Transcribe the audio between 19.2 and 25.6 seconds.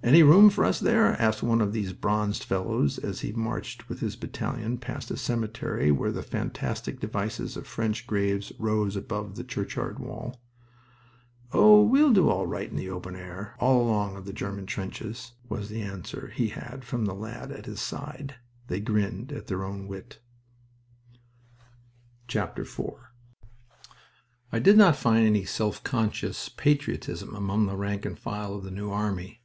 at their own wit. IV I did not find any